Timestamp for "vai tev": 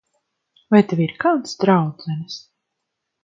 0.75-1.01